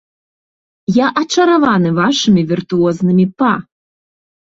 Я 0.93 1.07
ачаравана 1.21 1.91
вашымі 1.99 2.41
віртуознымі 2.53 3.25
па. 3.43 3.51